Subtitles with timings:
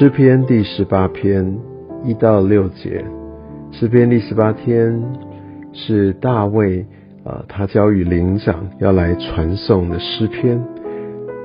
[0.00, 1.58] 诗篇第十八篇
[2.06, 3.04] 一到六节，
[3.70, 4.98] 诗篇第十八天
[5.74, 6.86] 是大卫
[7.22, 10.58] 啊，他交与灵长要来传颂的诗篇。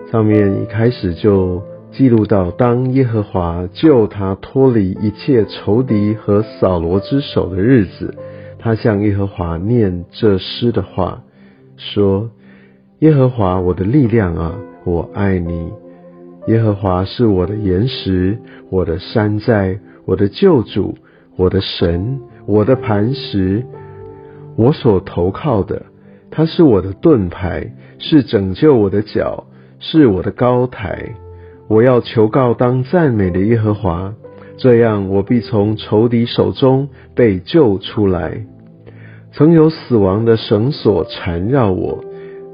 [0.10, 1.62] 上面一开始就
[1.92, 8.16] 记录到，当耶和华救他脱离一切仇敌和扫罗之手的日子，
[8.58, 11.24] 他向耶和华念这诗的话，
[11.76, 12.30] 说
[13.00, 15.74] ：“耶和华我的力量啊，我爱你。”
[16.48, 18.38] 耶和华是我的岩石，
[18.70, 20.96] 我的山寨，我的救主，
[21.38, 23.64] 我的神，我的磐石，
[24.56, 25.82] 我所投靠的。
[26.30, 29.48] 他是我的盾牌，是拯救我的脚，
[29.80, 31.16] 是我的高台。
[31.68, 34.14] 我要求告当赞美的耶和华，
[34.58, 38.46] 这样我必从仇敌手中被救出来。
[39.32, 42.04] 曾有死亡的绳索缠绕我，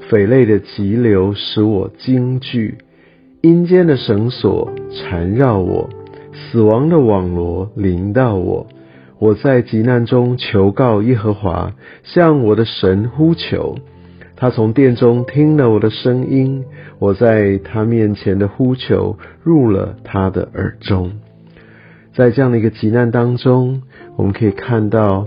[0.08, 2.78] 匪类的急流使我惊惧。
[3.42, 5.90] 阴间的绳索缠绕我，
[6.32, 8.68] 死亡的网罗临到我。
[9.18, 11.72] 我在急难中求告耶和华，
[12.04, 13.74] 向我的神呼求。
[14.36, 16.64] 他从殿中听了我的声音，
[17.00, 21.10] 我在他面前的呼求入了他的耳中。
[22.14, 23.82] 在这样的一个急难当中，
[24.16, 25.26] 我们可以看到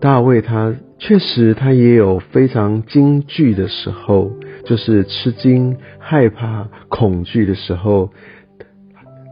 [0.00, 0.74] 大卫他。
[0.96, 4.30] 确实，他也有非常惊惧的时候，
[4.64, 8.10] 就是吃惊、害怕、恐惧的时候。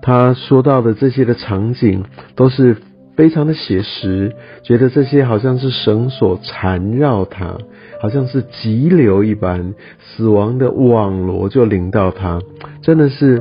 [0.05, 2.77] 他说到的这些的场景，都是
[3.15, 7.57] 非常的写实，觉得这些好像是绳索缠绕他，
[8.01, 12.41] 好像是急流一般，死亡的网罗就临到他，
[12.81, 13.41] 真的是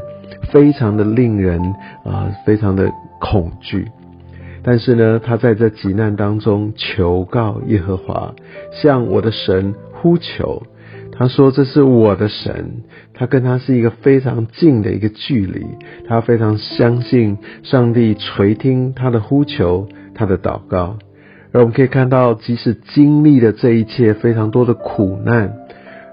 [0.52, 1.60] 非常的令人
[2.06, 3.88] 啊，非常的恐惧。
[4.62, 8.36] 但是呢，他在这急难当中求告耶和华，
[8.72, 10.62] 向我的神呼求。
[11.22, 12.82] 他说：“这是我的神，
[13.14, 15.64] 他跟他是一个非常近的一个距离。
[16.08, 20.98] 他非常相信上帝垂听他的呼求，他的祷告。
[21.52, 25.54] 而我们可以看到，即使经历了这一切非常多的苦难，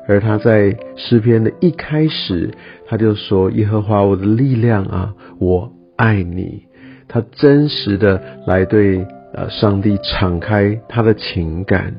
[0.06, 2.50] 而他在诗篇的一开始，
[2.86, 6.64] 他就说：‘耶和华，我的力量啊，我爱你。’”
[7.08, 11.94] 他真实的来对呃上帝敞开他的情感，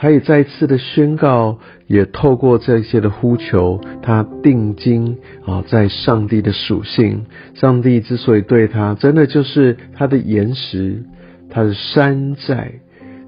[0.00, 7.26] 他也再次的宣告，也透过这些的呼求，他定睛啊在上帝的属性。
[7.54, 11.02] 上帝之所以对他，真的就是他的岩石，
[11.50, 12.74] 他的山寨，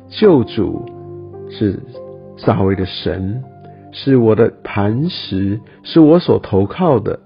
[0.09, 0.87] 救主
[1.51, 1.81] 是
[2.47, 3.43] 大卫的神，
[3.91, 7.19] 是我的磐石，是我所投靠的。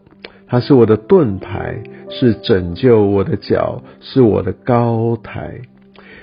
[0.46, 5.60] 他是我的盾牌，是拯救我的脚，是我的高台。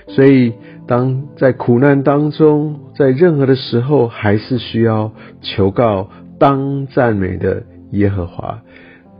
[0.08, 0.52] 所以，
[0.86, 7.62] 当在苦难当中，在任何的时候，还是需要求告当赞美的
[7.92, 8.58] 耶和华。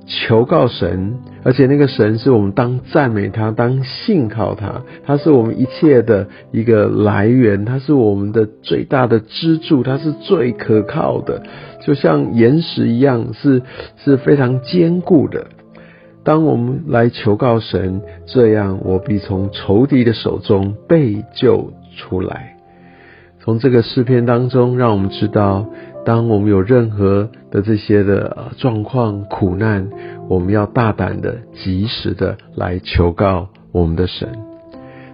[0.05, 1.15] 求告神，
[1.45, 11.45] 而且那个神是我们当赞美他，当信靠他，他是我们一切的一个来源，他是我们的最大的支柱，他是最可靠的，
[11.87, 13.63] 就像岩石一样，是
[14.05, 15.47] 是非常坚固的。
[16.25, 22.57] 当我们来求告神，这样我必从仇敌的手中被救出来。
[23.41, 25.67] 从这个诗篇当中，让我们知道。
[26.05, 29.89] 当我们有任何的这些的状况、苦难，
[30.29, 34.29] 我们要大胆的、及时的来求告我们的神。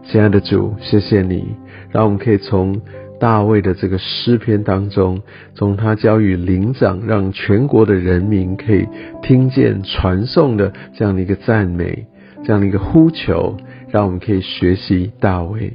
[0.05, 1.45] 亲爱的主，谢谢你，
[1.91, 2.81] 让我们可以从
[3.19, 5.23] 大卫的这个诗篇当中，
[5.55, 8.87] 从他交与灵长，让全国的人民可以
[9.23, 12.07] 听见传颂的这样的一个赞美，
[12.45, 13.57] 这样的一个呼求，
[13.91, 15.75] 让我们可以学习大卫。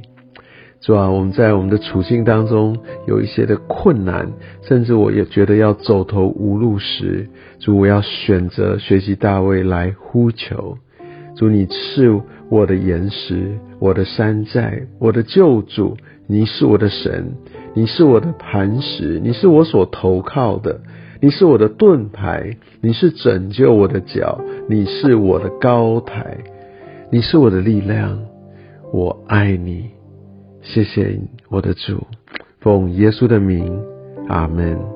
[0.80, 1.08] 主啊？
[1.08, 7.26] 我们在我们的处境当中有一些的困难，甚至我也觉得要走投无路时，
[7.58, 10.76] 主，我要选择学习大卫来呼求。
[11.36, 17.34] 主，你是我的岩石，我的山寨，我的救主，你是我的神，
[17.74, 20.80] 你是我的磐石，你是我所投靠的，
[21.20, 26.38] 你是我的盾牌，你是拯救我的脚，你是我的高台，
[27.10, 28.18] 你是我的力量，
[28.92, 29.90] 我爱你。
[30.62, 32.06] 谢谢我的主，
[32.60, 33.82] 奉耶稣的名，
[34.28, 34.93] 阿门。